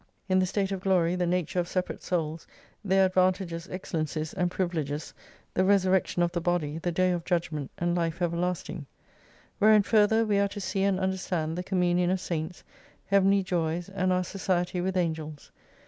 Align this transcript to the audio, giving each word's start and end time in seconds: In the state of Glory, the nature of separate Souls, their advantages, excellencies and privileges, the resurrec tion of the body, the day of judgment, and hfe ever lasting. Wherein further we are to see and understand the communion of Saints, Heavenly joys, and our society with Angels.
In 0.27 0.39
the 0.39 0.47
state 0.47 0.71
of 0.71 0.79
Glory, 0.81 1.15
the 1.15 1.27
nature 1.27 1.59
of 1.59 1.67
separate 1.67 2.01
Souls, 2.01 2.47
their 2.83 3.05
advantages, 3.05 3.69
excellencies 3.69 4.33
and 4.33 4.49
privileges, 4.49 5.13
the 5.53 5.61
resurrec 5.61 6.07
tion 6.07 6.23
of 6.23 6.31
the 6.31 6.41
body, 6.41 6.79
the 6.79 6.91
day 6.91 7.11
of 7.11 7.23
judgment, 7.23 7.69
and 7.77 7.95
hfe 7.95 8.19
ever 8.19 8.35
lasting. 8.35 8.87
Wherein 9.59 9.83
further 9.83 10.25
we 10.25 10.39
are 10.39 10.47
to 10.47 10.59
see 10.59 10.81
and 10.81 10.99
understand 10.99 11.55
the 11.55 11.61
communion 11.61 12.09
of 12.09 12.19
Saints, 12.19 12.63
Heavenly 13.05 13.43
joys, 13.43 13.89
and 13.89 14.11
our 14.11 14.23
society 14.23 14.81
with 14.81 14.97
Angels. 14.97 15.51